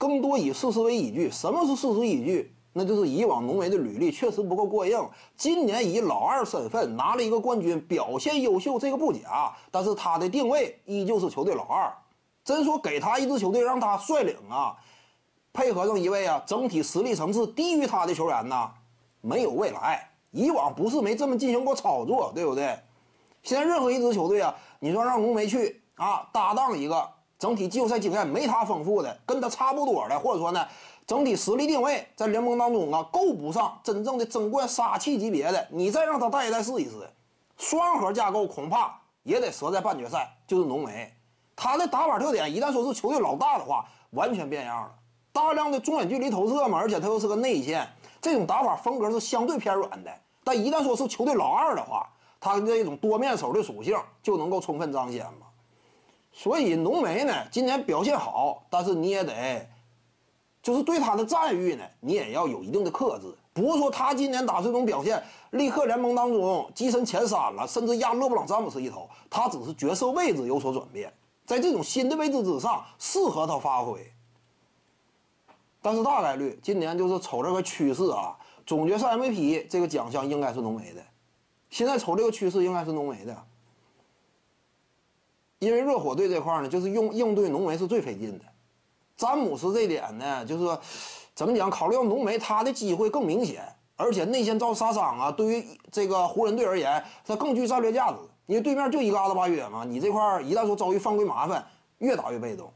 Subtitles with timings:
[0.00, 1.30] 更多以事实为依据。
[1.30, 2.56] 什么是事实依据？
[2.72, 4.98] 那就是以往浓眉的履历确实不够过硬。
[5.36, 9.54] 今年以老二身份拿了一个冠军，表现优秀，这个不假。
[9.70, 11.92] 但是他的定位依旧是球队老二。
[12.42, 14.74] 真说给他一支球队让他率领啊，
[15.52, 18.70] 配合上一位啊整体实力层次低于他的球员呢，
[19.20, 20.08] 没有未来。
[20.30, 22.78] 以往不是没这么进行过操作，对不对？
[23.42, 27.06] 现在任何一支球队啊，你说让浓眉去啊搭档一个
[27.40, 30.64] 整体季后赛经验没他丰富的，跟他差不多的，或者说呢
[31.06, 37.10] 整体实力定位在联盟当中啊够不上真正的争冠杀气级别的，你再让他带一带试一试，
[37.56, 40.30] 双核架构恐怕也得折在半决赛。
[40.46, 41.10] 就是浓眉，
[41.56, 44.92] 他的打法特点一旦说是球队老大的话，完全变样了。
[45.32, 47.88] 大量的中远距离投射嘛，而且他又是个内线，
[48.20, 50.10] 这种打法风格是相对偏软的。
[50.44, 52.06] 但一旦说是球队老二的话，
[52.38, 55.46] 他这种多面手的属性就能够充分彰显嘛。
[56.32, 59.68] 所以浓眉呢，今年表现好，但是你也得，
[60.62, 63.26] 就是对他的赞誉呢，你也要有一定的克制。
[63.52, 69.10] 不是说他今年打这种表现，立刻联盟当中跻身前三了，甚至压勒布朗詹姆斯一头。
[69.28, 71.12] 他只是角色位置有所转变，
[71.44, 74.10] 在这种新的位置之上，适合他发挥。
[75.82, 81.02] 但是大概率今年就是瞅这个趋势啊，总决赛 MVP 这个奖项应该是浓眉的。
[81.70, 83.36] 现在瞅这个趋势，应该是浓眉的，
[85.60, 88.44] 因为热火队这块呢，就是用应对浓眉是最费劲的。
[89.16, 90.78] 詹姆斯这点呢，就是
[91.34, 91.70] 怎么讲？
[91.70, 93.62] 考虑到浓眉他的机会更明显，
[93.96, 98.16] 而且内线遭杀伤啊，对于这个湖人队而言，他更具战略价值。
[98.46, 101.64] 因为对面就一个阿德巴约嘛，你这块一旦说遭遇犯规麻烦，
[101.98, 102.72] 越打越被动。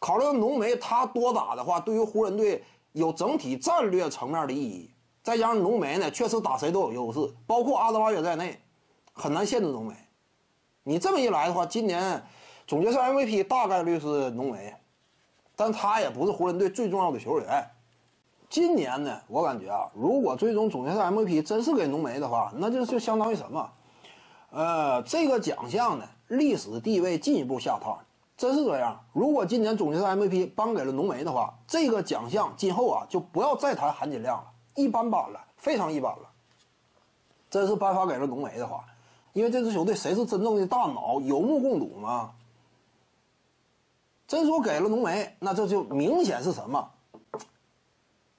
[0.00, 4.90] 考虑到浓眉他多打的话，对于湖人队有整体战略层面的意义。
[5.22, 8.58] 再加上浓眉呢，确实打谁都有优势，包括阿德巴约在内，
[9.12, 9.94] 很难限制浓眉。
[10.84, 12.22] 你这么一来的话，今年
[12.66, 14.74] 总决赛 MVP 大概率是浓眉，
[15.54, 17.70] 但他也不是湖人队最重要的球员。
[18.50, 23.70] 今年呢，我感觉啊，如果最终总决赛 MVP 真是给浓眉的话，那就就相当于什么？
[24.50, 27.94] 呃，这个奖项呢，历史地位进一步下探。
[28.36, 34.44] 真是这样，如果今年总决赛 MVP 颁给了浓眉的话，这个奖项今后啊就不要再谈含金量了。
[34.74, 36.28] 一般般了，非常一般了。
[37.48, 38.84] 真是颁发给了浓眉的话，
[39.32, 42.32] 因为这支球队谁是真正的大脑，有目共睹嘛。
[44.26, 46.90] 真说给了浓眉，那这就明显是什么？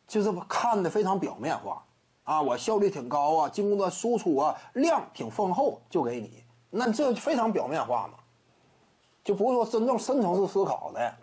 [0.08, 1.84] 就是看的非常表面化
[2.24, 8.14] 啊，我效率挺高啊，进攻端输出啊量挺丰厚，就给你，那这非常表面化嘛，
[9.24, 11.14] 就不是说真正深层次思考的。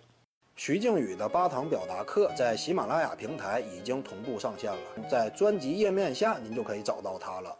[0.56, 7.56] 徐静宇的八堂表达课在喜马拉雅平台已经同步上线了，在专辑页面下您就可以找到它了。